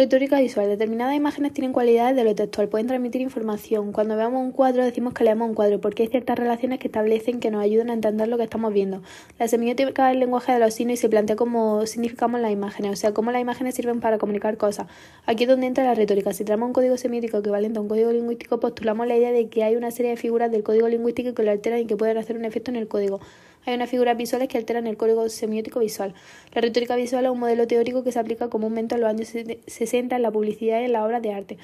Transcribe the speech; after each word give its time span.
Retórica 0.00 0.40
visual. 0.40 0.66
Determinadas 0.66 1.14
imágenes 1.14 1.52
tienen 1.52 1.74
cualidades 1.74 2.16
de 2.16 2.24
lo 2.24 2.34
textual, 2.34 2.70
pueden 2.70 2.86
transmitir 2.86 3.20
información. 3.20 3.92
Cuando 3.92 4.16
veamos 4.16 4.42
un 4.42 4.50
cuadro 4.50 4.82
decimos 4.82 5.12
que 5.12 5.24
leemos 5.24 5.46
un 5.46 5.54
cuadro 5.54 5.78
porque 5.78 6.04
hay 6.04 6.08
ciertas 6.08 6.38
relaciones 6.38 6.78
que 6.78 6.88
establecen 6.88 7.38
que 7.38 7.50
nos 7.50 7.62
ayudan 7.62 7.90
a 7.90 7.92
entender 7.92 8.26
lo 8.26 8.38
que 8.38 8.44
estamos 8.44 8.72
viendo. 8.72 9.02
La 9.38 9.46
semiótica 9.46 10.08
es 10.08 10.14
el 10.14 10.20
lenguaje 10.20 10.52
de 10.52 10.58
los 10.58 10.72
signos 10.72 10.94
y 10.94 10.96
se 10.96 11.10
plantea 11.10 11.36
cómo 11.36 11.84
significamos 11.84 12.40
las 12.40 12.50
imágenes, 12.50 12.92
o 12.92 12.96
sea, 12.96 13.12
cómo 13.12 13.30
las 13.30 13.42
imágenes 13.42 13.74
sirven 13.74 14.00
para 14.00 14.16
comunicar 14.16 14.56
cosas. 14.56 14.86
Aquí 15.26 15.44
es 15.44 15.50
donde 15.50 15.66
entra 15.66 15.84
la 15.84 15.94
retórica. 15.94 16.32
Si 16.32 16.44
tenemos 16.44 16.68
un 16.68 16.72
código 16.72 16.96
semiótico 16.96 17.36
equivalente 17.36 17.78
a 17.78 17.82
un 17.82 17.88
código 17.88 18.10
lingüístico, 18.10 18.58
postulamos 18.58 19.06
la 19.06 19.18
idea 19.18 19.32
de 19.32 19.50
que 19.50 19.64
hay 19.64 19.76
una 19.76 19.90
serie 19.90 20.12
de 20.12 20.16
figuras 20.16 20.50
del 20.50 20.62
código 20.62 20.88
lingüístico 20.88 21.34
que 21.34 21.42
lo 21.42 21.50
alteran 21.50 21.78
y 21.78 21.84
que 21.84 21.98
pueden 21.98 22.16
hacer 22.16 22.38
un 22.38 22.46
efecto 22.46 22.70
en 22.70 22.76
el 22.76 22.88
código. 22.88 23.20
Hay 23.66 23.74
unas 23.74 23.90
figuras 23.90 24.16
visuales 24.16 24.48
que 24.48 24.56
alteran 24.56 24.86
el 24.86 24.96
código 24.96 25.28
semiótico 25.28 25.80
visual. 25.80 26.14
La 26.54 26.60
retórica 26.62 26.96
visual 26.96 27.24
es 27.26 27.30
un 27.30 27.38
modelo 27.38 27.66
teórico 27.66 28.02
que 28.02 28.12
se 28.12 28.18
aplica 28.18 28.48
comúnmente 28.48 28.94
en 28.94 29.02
los 29.02 29.10
años 29.10 29.28
60 29.66 30.16
en 30.16 30.22
la 30.22 30.30
publicidad 30.30 30.80
y 30.80 30.84
en 30.84 30.92
las 30.92 31.04
obras 31.04 31.20
de 31.20 31.32
arte. 31.34 31.58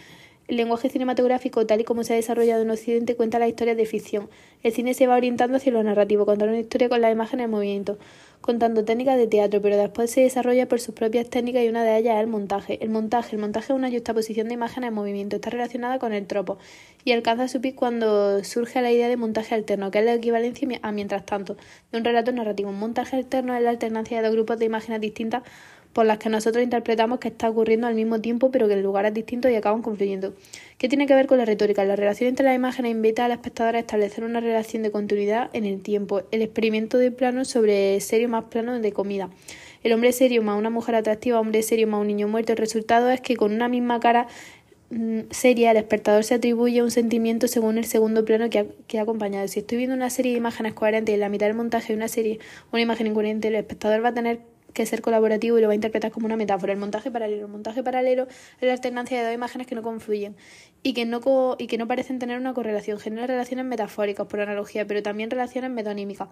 El 0.48 0.58
lenguaje 0.58 0.88
cinematográfico, 0.88 1.66
tal 1.66 1.80
y 1.80 1.84
como 1.84 2.04
se 2.04 2.12
ha 2.12 2.16
desarrollado 2.16 2.62
en 2.62 2.70
Occidente, 2.70 3.16
cuenta 3.16 3.40
las 3.40 3.48
historias 3.48 3.76
de 3.76 3.84
ficción. 3.84 4.30
El 4.62 4.72
cine 4.72 4.94
se 4.94 5.08
va 5.08 5.16
orientando 5.16 5.56
hacia 5.56 5.72
lo 5.72 5.82
narrativo, 5.82 6.24
contando 6.24 6.52
una 6.52 6.60
historia 6.60 6.88
con 6.88 7.00
las 7.00 7.12
imágenes 7.12 7.44
en 7.44 7.50
movimiento 7.50 7.98
contando 8.46 8.84
técnicas 8.84 9.16
de 9.16 9.26
teatro, 9.26 9.60
pero 9.60 9.76
después 9.76 10.10
se 10.10 10.20
desarrolla 10.20 10.68
por 10.68 10.80
sus 10.80 10.94
propias 10.94 11.28
técnicas 11.28 11.64
y 11.64 11.68
una 11.68 11.82
de 11.82 11.98
ellas 11.98 12.14
es 12.14 12.20
el 12.20 12.28
montaje. 12.28 12.78
El 12.80 12.90
montaje, 12.90 13.34
el 13.34 13.42
montaje 13.42 13.72
es 13.72 13.76
una 13.76 13.90
justaposición 13.90 14.46
de 14.46 14.54
imágenes 14.54 14.88
en 14.88 14.94
movimiento, 14.94 15.36
está 15.36 15.50
relacionada 15.50 15.98
con 15.98 16.12
el 16.12 16.26
tropo 16.26 16.56
y 17.04 17.10
alcanza 17.10 17.48
su 17.48 17.60
pic 17.60 17.74
cuando 17.74 18.42
surge 18.44 18.80
la 18.82 18.92
idea 18.92 19.08
de 19.08 19.16
montaje 19.16 19.54
alterno, 19.54 19.90
que 19.90 19.98
es 19.98 20.04
la 20.04 20.14
equivalencia 20.14 20.68
a 20.82 20.92
mientras 20.92 21.26
tanto 21.26 21.56
de 21.90 21.98
un 21.98 22.04
relato 22.04 22.30
narrativo. 22.30 22.70
Un 22.70 22.78
montaje 22.78 23.16
alterno 23.16 23.54
es 23.56 23.62
la 23.62 23.70
alternancia 23.70 24.18
de 24.18 24.22
dos 24.22 24.32
grupos 24.36 24.58
de 24.58 24.66
imágenes 24.66 25.00
distintas 25.00 25.42
por 25.96 26.04
las 26.04 26.18
que 26.18 26.28
nosotros 26.28 26.62
interpretamos 26.62 27.20
que 27.20 27.28
está 27.28 27.48
ocurriendo 27.48 27.86
al 27.86 27.94
mismo 27.94 28.20
tiempo, 28.20 28.50
pero 28.50 28.68
que 28.68 28.74
en 28.74 28.82
lugares 28.82 29.14
distintos 29.14 29.50
y 29.50 29.54
acaban 29.54 29.80
confluyendo. 29.80 30.34
¿Qué 30.76 30.90
tiene 30.90 31.06
que 31.06 31.14
ver 31.14 31.26
con 31.26 31.38
la 31.38 31.46
retórica? 31.46 31.86
La 31.86 31.96
relación 31.96 32.28
entre 32.28 32.44
las 32.44 32.54
imágenes 32.54 32.92
invita 32.92 33.24
al 33.24 33.32
espectador 33.32 33.76
a 33.76 33.78
establecer 33.78 34.22
una 34.22 34.40
relación 34.40 34.82
de 34.82 34.90
continuidad 34.90 35.48
en 35.54 35.64
el 35.64 35.80
tiempo. 35.80 36.20
El 36.32 36.42
experimento 36.42 36.98
de 36.98 37.12
plano 37.12 37.46
sobre 37.46 37.98
serio 38.00 38.28
más 38.28 38.44
plano 38.44 38.78
de 38.78 38.92
comida. 38.92 39.30
El 39.82 39.94
hombre 39.94 40.12
serio 40.12 40.42
más 40.42 40.58
una 40.58 40.68
mujer 40.68 40.96
atractiva, 40.96 41.40
hombre 41.40 41.62
serio 41.62 41.86
más 41.86 42.02
un 42.02 42.08
niño 42.08 42.28
muerto. 42.28 42.52
El 42.52 42.58
resultado 42.58 43.08
es 43.08 43.22
que 43.22 43.34
con 43.34 43.54
una 43.54 43.68
misma 43.68 43.98
cara 43.98 44.26
mm, 44.90 45.20
seria, 45.30 45.70
el 45.70 45.78
espectador 45.78 46.24
se 46.24 46.34
atribuye 46.34 46.82
un 46.82 46.90
sentimiento 46.90 47.48
según 47.48 47.78
el 47.78 47.86
segundo 47.86 48.22
plano 48.26 48.50
que 48.50 48.58
ha, 48.58 48.66
que 48.86 48.98
ha, 48.98 49.02
acompañado. 49.04 49.48
Si 49.48 49.60
estoy 49.60 49.78
viendo 49.78 49.96
una 49.96 50.10
serie 50.10 50.32
de 50.32 50.38
imágenes 50.38 50.74
coherentes 50.74 51.10
y 51.10 51.14
en 51.14 51.20
la 51.20 51.30
mitad 51.30 51.46
del 51.46 51.56
montaje 51.56 51.94
de 51.94 51.96
una 51.96 52.08
serie 52.08 52.38
una 52.70 52.82
imagen 52.82 53.06
incoherente, 53.06 53.48
el 53.48 53.54
espectador 53.54 54.04
va 54.04 54.10
a 54.10 54.14
tener 54.14 54.40
que 54.76 54.86
ser 54.86 55.02
colaborativo 55.02 55.58
y 55.58 55.62
lo 55.62 55.68
va 55.68 55.72
a 55.72 55.74
interpretar 55.74 56.12
como 56.12 56.26
una 56.26 56.36
metáfora. 56.36 56.72
El 56.72 56.78
montaje 56.78 57.10
paralelo. 57.10 57.46
El 57.46 57.50
montaje 57.50 57.82
paralelo 57.82 58.28
es 58.60 58.66
la 58.66 58.72
alternancia 58.72 59.18
de 59.18 59.24
dos 59.24 59.34
imágenes 59.34 59.66
que 59.66 59.74
no 59.74 59.82
confluyen 59.82 60.36
y 60.82 60.92
que 60.92 61.04
no, 61.04 61.20
y 61.58 61.66
que 61.66 61.78
no 61.78 61.88
parecen 61.88 62.18
tener 62.18 62.38
una 62.38 62.54
correlación. 62.54 63.00
Genera 63.00 63.26
relaciones 63.26 63.64
metafóricas 63.64 64.26
por 64.26 64.40
analogía, 64.40 64.86
pero 64.86 65.02
también 65.02 65.30
relaciones 65.30 65.70
metonímicas. 65.70 66.28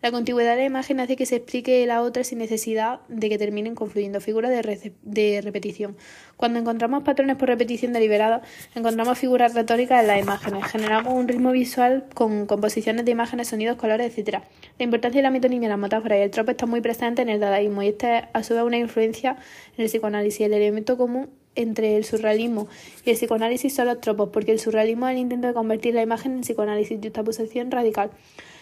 La 0.00 0.10
contigüidad 0.10 0.52
de 0.52 0.62
la 0.62 0.64
imagen 0.64 1.00
hace 1.00 1.16
que 1.16 1.26
se 1.26 1.36
explique 1.36 1.84
la 1.86 2.00
otra 2.00 2.24
sin 2.24 2.38
necesidad 2.38 3.00
de 3.08 3.28
que 3.28 3.36
terminen 3.36 3.74
confluyendo. 3.74 4.20
Figuras 4.20 4.50
de, 4.50 5.40
repetición. 5.42 5.96
Cuando 6.36 6.60
encontramos 6.60 7.02
patrones 7.02 7.36
por 7.36 7.48
repetición 7.48 7.92
deliberada, 7.92 8.42
encontramos 8.74 9.18
figuras 9.18 9.54
retóricas 9.54 10.00
en 10.00 10.06
las 10.06 10.20
imágenes. 10.20 10.64
Generamos 10.66 11.12
un 11.12 11.26
ritmo 11.26 11.50
visual 11.50 12.06
con 12.14 12.46
composiciones 12.46 13.04
de 13.04 13.10
imágenes, 13.10 13.48
sonidos, 13.48 13.76
colores, 13.76 14.16
etc. 14.16 14.38
La 14.78 14.84
importancia 14.84 15.18
de 15.18 15.24
la 15.24 15.30
metonimia, 15.30 15.68
la 15.68 15.76
metáfora 15.76 16.16
y 16.16 16.22
el 16.22 16.30
tropo 16.30 16.52
está 16.52 16.66
muy 16.66 16.80
presente 16.80 17.22
en 17.22 17.28
el 17.28 17.40
dadaísmo 17.40 17.82
y 17.82 17.87
esta 17.88 18.18
es 18.18 18.24
a 18.32 18.42
su 18.42 18.54
vez 18.54 18.62
una 18.62 18.78
influencia 18.78 19.36
en 19.76 19.84
el 19.84 19.90
psicoanálisis. 19.90 20.40
El 20.40 20.54
elemento 20.54 20.96
común 20.96 21.30
entre 21.54 21.96
el 21.96 22.04
surrealismo 22.04 22.68
y 23.04 23.10
el 23.10 23.16
psicoanálisis 23.16 23.74
son 23.74 23.86
los 23.86 24.00
tropos, 24.00 24.30
porque 24.32 24.52
el 24.52 24.60
surrealismo 24.60 25.08
es 25.08 25.12
el 25.12 25.18
intento 25.18 25.48
de 25.48 25.54
convertir 25.54 25.94
la 25.94 26.02
imagen 26.02 26.32
en 26.32 26.40
psicoanálisis 26.42 27.00
de 27.00 27.08
esta 27.08 27.24
posición 27.24 27.70
radical. 27.70 28.10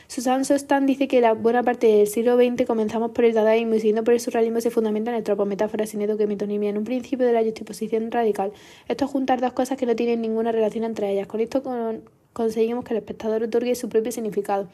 Susan 0.09 0.45
Sostan 0.45 0.87
dice 0.87 1.09
que 1.09 1.21
la 1.21 1.35
buena 1.35 1.65
parte 1.65 1.89
del 1.89 2.07
siglo 2.07 2.37
XX 2.37 2.65
comenzamos 2.65 3.11
por 3.11 3.25
el 3.25 3.35
dadaísmo 3.35 3.75
y 3.75 3.81
siguiendo 3.81 4.05
por 4.05 4.15
el 4.15 4.21
surrealismo 4.21 4.61
se 4.61 4.71
fundamenta 4.71 5.11
en 5.11 5.17
el 5.17 5.25
tropo, 5.25 5.47
metáfora, 5.47 5.85
sineto 5.85 6.17
que 6.17 6.29
metonimia, 6.29 6.71
en 6.71 6.79
un 6.79 6.85
principio 6.85 7.27
de 7.27 7.33
la 7.33 7.43
justiposición 7.43 8.11
radical. 8.13 8.53
Esto 8.89 9.05
es 9.05 9.11
juntar 9.11 9.41
dos 9.41 9.53
cosas 9.53 9.77
que 9.77 9.85
no 9.85 9.97
tienen 9.97 10.21
ninguna 10.21 10.53
relación 10.53 10.85
entre 10.85 11.11
ellas. 11.11 11.27
Con 11.27 11.41
esto 11.41 11.63
conseguimos 12.33 12.85
que 12.85 12.95
el 12.95 12.99
espectador 12.99 13.43
otorgue 13.43 13.75
su 13.75 13.89
propio 13.89 14.13
significado. 14.13 14.69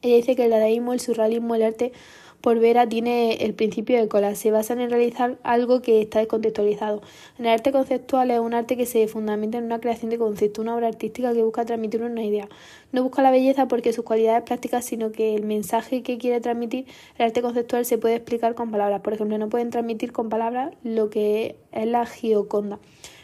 Ella 0.00 0.16
dice 0.16 0.34
que 0.34 0.44
el 0.44 0.50
dadaísmo, 0.50 0.94
el 0.94 1.00
surrealismo, 1.00 1.54
el 1.54 1.62
arte 1.62 1.92
por 2.40 2.58
Vera 2.60 2.88
tiene 2.88 3.34
el 3.44 3.54
principio 3.54 3.98
de 3.98 4.08
cola. 4.08 4.34
Se 4.34 4.50
basa 4.50 4.74
en 4.74 4.90
realizar 4.90 5.38
algo 5.42 5.82
que 5.82 6.00
está 6.00 6.20
descontextualizado. 6.20 7.02
En 7.38 7.46
el 7.46 7.52
arte 7.52 7.72
conceptual 7.72 8.30
es 8.30 8.38
un 8.38 8.54
arte 8.54 8.76
que 8.76 8.86
se 8.86 9.06
fundamenta 9.08 9.58
en 9.58 9.64
una 9.64 9.80
creación 9.80 10.10
de 10.10 10.18
concepto, 10.18 10.62
una 10.62 10.74
obra 10.76 10.88
artística 10.88 11.32
que 11.32 11.42
busca 11.42 11.64
transmitir 11.64 12.02
una 12.02 12.22
idea. 12.22 12.48
No 12.92 13.02
busca 13.02 13.22
la 13.22 13.30
belleza 13.30 13.68
porque 13.68 13.92
sus 13.92 14.04
cualidades 14.04 14.42
prácticas, 14.44 14.84
sino 14.84 15.12
que 15.12 15.34
el 15.34 15.44
mensaje 15.44 16.02
que 16.02 16.18
quiere 16.18 16.40
transmitir 16.40 16.86
el 17.16 17.26
arte 17.26 17.42
conceptual 17.42 17.84
se 17.84 17.98
puede 17.98 18.16
explicar 18.16 18.54
con 18.54 18.70
palabras. 18.70 19.00
Por 19.00 19.12
ejemplo, 19.12 19.36
no 19.38 19.48
pueden 19.48 19.70
transmitir 19.70 20.12
con 20.12 20.28
palabras 20.28 20.74
lo 20.82 21.10
que 21.10 21.56
es 21.72 21.86
la 21.86 22.06
gioconda. 22.06 22.78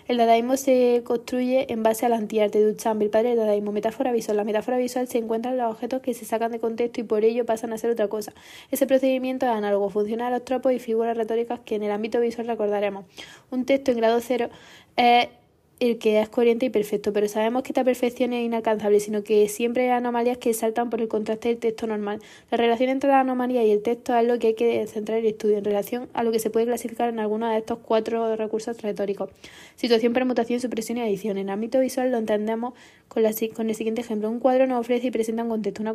El 0.06 0.18
dadaísmo 0.18 0.58
se 0.58 1.00
construye 1.02 1.72
en 1.72 1.82
base 1.82 2.04
al 2.04 2.12
antiarte 2.12 2.58
de 2.58 2.72
Duchamp, 2.72 3.00
el 3.00 3.08
padre 3.08 3.30
del 3.30 3.38
dadaísmo. 3.38 3.72
Metáfora 3.72 4.12
visual. 4.12 4.36
La 4.36 4.44
metáfora 4.44 4.76
visual 4.76 5.08
se 5.08 5.16
encuentra 5.16 5.52
en 5.52 5.56
los 5.56 5.72
objetos 5.72 6.02
que 6.02 6.12
se 6.12 6.26
sacan 6.26 6.52
de 6.52 6.60
contexto 6.60 7.00
y 7.00 7.04
por 7.04 7.24
ello 7.24 7.46
pasan 7.46 7.72
a 7.72 7.78
ser 7.78 7.90
otra 7.90 8.08
cosa. 8.08 8.34
Ese 8.70 8.86
procedimiento 8.86 9.46
es 9.46 9.52
análogo, 9.52 9.88
funciona 9.88 10.26
a 10.26 10.30
los 10.30 10.44
tropos 10.44 10.72
y 10.72 10.78
figuras 10.78 11.16
retóricas 11.16 11.60
que 11.60 11.76
en 11.76 11.84
el 11.84 11.90
ámbito 11.90 12.20
visual 12.20 12.46
recordaremos. 12.46 13.06
Un 13.50 13.64
texto 13.64 13.92
en 13.92 13.96
grado 13.96 14.20
cero 14.20 14.50
es 14.96 15.28
el 15.84 15.98
que 15.98 16.20
es 16.20 16.28
coherente 16.28 16.66
y 16.66 16.70
perfecto, 16.70 17.12
pero 17.12 17.28
sabemos 17.28 17.62
que 17.62 17.68
esta 17.68 17.84
perfección 17.84 18.32
es 18.32 18.44
inalcanzable, 18.44 19.00
sino 19.00 19.22
que 19.22 19.48
siempre 19.48 19.84
hay 19.84 19.90
anomalías 19.90 20.38
que 20.38 20.52
saltan 20.54 20.90
por 20.90 21.00
el 21.00 21.08
contraste 21.08 21.48
del 21.48 21.58
texto 21.58 21.86
normal. 21.86 22.20
La 22.50 22.58
relación 22.58 22.90
entre 22.90 23.10
la 23.10 23.20
anomalía 23.20 23.64
y 23.64 23.70
el 23.70 23.82
texto 23.82 24.16
es 24.16 24.26
lo 24.26 24.38
que 24.38 24.48
hay 24.48 24.54
que 24.54 24.86
centrar 24.86 25.18
el 25.18 25.26
estudio 25.26 25.58
en 25.58 25.64
relación 25.64 26.08
a 26.14 26.22
lo 26.22 26.32
que 26.32 26.38
se 26.38 26.50
puede 26.50 26.66
clasificar 26.66 27.08
en 27.08 27.18
alguno 27.18 27.48
de 27.48 27.58
estos 27.58 27.78
cuatro 27.78 28.34
recursos 28.36 28.80
retóricos. 28.82 29.30
Situación, 29.76 30.12
permutación, 30.12 30.60
supresión 30.60 30.98
y 30.98 31.02
adición. 31.02 31.38
En 31.38 31.50
ámbito 31.50 31.80
visual 31.80 32.10
lo 32.10 32.18
entendemos 32.18 32.74
con 33.08 33.24
el 33.24 33.74
siguiente 33.74 34.00
ejemplo. 34.00 34.28
Un 34.30 34.40
cuadro 34.40 34.66
nos 34.66 34.80
ofrece 34.80 35.08
y 35.08 35.10
presenta 35.10 35.42
un 35.42 35.48
contexto, 35.48 35.82
una, 35.82 35.94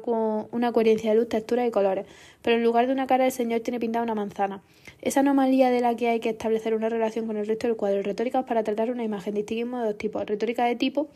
una 0.51 0.71
coherencia 0.71 1.11
de 1.11 1.17
luz, 1.17 1.27
textura 1.27 1.65
y 1.65 1.71
colores, 1.71 2.05
pero 2.41 2.57
en 2.57 2.63
lugar 2.63 2.87
de 2.87 2.93
una 2.93 3.07
cara 3.07 3.25
el 3.25 3.31
señor 3.31 3.59
tiene 3.61 3.79
pintada 3.79 4.03
una 4.03 4.15
manzana. 4.15 4.61
Esa 5.01 5.21
anomalía 5.21 5.69
de 5.69 5.79
la 5.79 5.95
que 5.95 6.09
hay 6.09 6.19
que 6.19 6.29
establecer 6.29 6.73
una 6.73 6.89
relación 6.89 7.25
con 7.25 7.37
el 7.37 7.47
resto 7.47 7.67
del 7.67 7.77
cuadro. 7.77 8.01
Retóricas 8.03 8.45
para 8.45 8.63
tratar 8.63 8.91
una 8.91 9.03
imagen. 9.03 9.33
Distinguimos 9.33 9.78
dos 9.85 9.97
tipos. 9.97 10.25
Retórica 10.25 10.65
de 10.65 10.75
tipo 10.75 11.09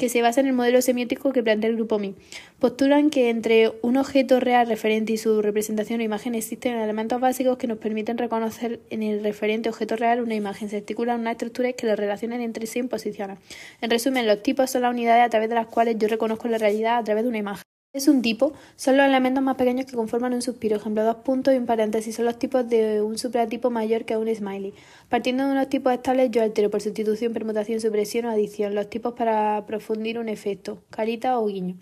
que 0.00 0.08
se 0.08 0.22
basa 0.22 0.40
en 0.40 0.46
el 0.46 0.54
modelo 0.54 0.80
semiótico 0.80 1.30
que 1.30 1.42
plantea 1.42 1.68
el 1.68 1.76
grupo 1.76 1.98
MI. 1.98 2.14
Postulan 2.58 3.10
que 3.10 3.28
entre 3.28 3.70
un 3.82 3.98
objeto 3.98 4.40
real 4.40 4.66
referente 4.66 5.12
y 5.12 5.18
su 5.18 5.42
representación 5.42 6.00
o 6.00 6.02
imagen 6.02 6.34
existen 6.34 6.78
elementos 6.78 7.20
básicos 7.20 7.58
que 7.58 7.66
nos 7.66 7.76
permiten 7.76 8.16
reconocer 8.16 8.80
en 8.88 9.02
el 9.02 9.22
referente 9.22 9.68
objeto 9.68 9.96
real 9.96 10.22
una 10.22 10.34
imagen. 10.34 10.70
Se 10.70 10.78
articulan 10.78 11.20
unas 11.20 11.32
estructuras 11.32 11.74
que 11.74 11.86
lo 11.86 11.96
relacionan 11.96 12.40
entre 12.40 12.66
sí 12.66 12.78
en 12.78 12.88
posiciones. 12.88 13.40
En 13.82 13.90
resumen, 13.90 14.26
los 14.26 14.42
tipos 14.42 14.70
son 14.70 14.82
las 14.82 14.90
unidades 14.90 15.22
a 15.22 15.28
través 15.28 15.50
de 15.50 15.54
las 15.54 15.66
cuales 15.66 15.96
yo 15.98 16.08
reconozco 16.08 16.48
la 16.48 16.56
realidad 16.56 16.96
a 16.96 17.04
través 17.04 17.24
de 17.24 17.28
una 17.28 17.38
imagen. 17.38 17.69
Es 17.92 18.06
un 18.06 18.22
tipo, 18.22 18.52
son 18.76 18.96
los 18.96 19.04
elementos 19.04 19.42
más 19.42 19.56
pequeños 19.56 19.84
que 19.84 19.96
conforman 19.96 20.32
un 20.32 20.42
suspiro. 20.42 20.76
Ejemplo, 20.76 21.02
dos 21.02 21.16
puntos 21.16 21.52
y 21.52 21.56
un 21.56 21.66
paréntesis 21.66 22.14
son 22.14 22.24
los 22.24 22.38
tipos 22.38 22.68
de 22.68 23.02
un 23.02 23.18
supratipo 23.18 23.68
mayor 23.68 24.04
que 24.04 24.16
un 24.16 24.32
smiley. 24.32 24.74
Partiendo 25.08 25.44
de 25.44 25.50
unos 25.50 25.68
tipos 25.68 25.92
estables, 25.92 26.30
yo 26.30 26.40
altero 26.40 26.70
por 26.70 26.80
sustitución, 26.80 27.32
permutación, 27.32 27.80
supresión 27.80 28.26
o 28.26 28.30
adición 28.30 28.76
los 28.76 28.88
tipos 28.88 29.14
para 29.14 29.66
profundir 29.66 30.20
un 30.20 30.28
efecto, 30.28 30.78
carita 30.90 31.36
o 31.40 31.46
guiño. 31.48 31.74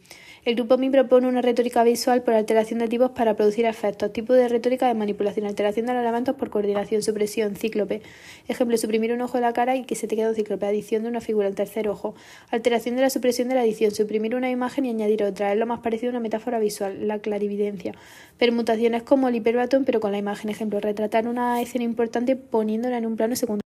El 0.46 0.54
grupo 0.54 0.78
MI 0.78 0.88
propone 0.88 1.28
una 1.28 1.42
retórica 1.42 1.84
visual 1.84 2.22
por 2.22 2.32
alteración 2.32 2.78
de 2.78 2.88
tipos 2.88 3.10
para 3.10 3.34
producir 3.36 3.66
efectos, 3.66 4.10
tipo 4.14 4.32
de 4.32 4.48
retórica 4.48 4.88
de 4.88 4.94
manipulación, 4.94 5.44
alteración 5.44 5.84
de 5.84 5.92
los 5.92 6.00
elementos 6.00 6.36
por 6.36 6.48
coordinación, 6.48 7.02
supresión, 7.02 7.54
cíclope. 7.54 8.00
Ejemplo, 8.46 8.78
suprimir 8.78 9.12
un 9.12 9.20
ojo 9.20 9.36
de 9.36 9.42
la 9.42 9.52
cara 9.52 9.76
y 9.76 9.84
que 9.84 9.94
se 9.94 10.06
te 10.06 10.16
quede 10.16 10.30
un 10.30 10.34
cíclope, 10.34 10.64
adición 10.64 11.02
de 11.02 11.10
una 11.10 11.20
figura, 11.20 11.48
el 11.48 11.54
tercer 11.54 11.86
ojo. 11.86 12.14
Alteración 12.50 12.96
de 12.96 13.02
la 13.02 13.10
supresión 13.10 13.50
de 13.50 13.56
la 13.56 13.60
adición, 13.60 13.90
suprimir 13.90 14.34
una 14.34 14.48
imagen 14.48 14.86
y 14.86 14.88
añadir 14.88 15.22
otra, 15.22 15.52
es 15.52 15.58
lo 15.58 15.66
más 15.66 15.80
parecido 15.80 15.97
una 16.06 16.20
metáfora 16.20 16.58
visual, 16.58 17.06
la 17.06 17.18
clarividencia. 17.18 17.94
Permutaciones 18.38 19.02
como 19.02 19.28
el 19.28 19.34
hiperbatón 19.34 19.84
pero 19.84 20.00
con 20.00 20.12
la 20.12 20.18
imagen, 20.18 20.50
ejemplo, 20.50 20.80
retratar 20.80 21.26
una 21.26 21.60
escena 21.60 21.84
importante 21.84 22.36
poniéndola 22.36 22.98
en 22.98 23.06
un 23.06 23.16
plano 23.16 23.36
secundario. 23.36 23.67